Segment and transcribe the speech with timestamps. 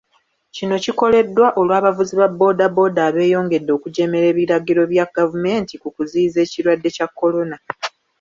[0.55, 7.07] Kino kikoleddwa olw'abavuzi ba bbooda bbooda abeeyongedde okujeemera ebiragiro bya gavumenti ku kuziyiza ekirwadde kya
[7.17, 7.57] Kolona.